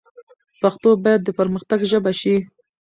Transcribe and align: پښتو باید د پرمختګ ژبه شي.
پښتو 0.61 0.89
باید 1.03 1.21
د 1.23 1.29
پرمختګ 1.39 1.79
ژبه 1.91 2.11
شي. 2.19 2.35